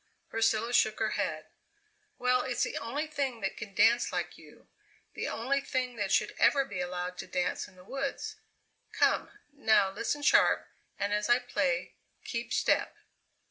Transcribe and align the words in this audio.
Priscilla 0.31 0.73
shook 0.73 0.97
her 0.97 1.11
head. 1.11 1.45
"Well, 2.17 2.41
it's 2.41 2.63
the 2.63 2.75
only 2.75 3.05
thing 3.05 3.41
that 3.41 3.55
can 3.55 3.75
dance 3.75 4.11
like 4.11 4.35
you; 4.35 4.67
the 5.13 5.27
only 5.27 5.61
thing 5.61 5.95
that 5.97 6.11
should 6.11 6.33
ever 6.39 6.65
be 6.65 6.81
allowed 6.81 7.19
to 7.19 7.27
dance 7.27 7.67
in 7.67 7.75
the 7.75 7.83
woods. 7.83 8.37
Come, 8.93 9.29
now, 9.53 9.91
listen 9.91 10.23
sharp, 10.23 10.67
and 10.97 11.13
as 11.13 11.29
I 11.29 11.37
play, 11.37 11.93
keep 12.23 12.51
step." 12.51 12.97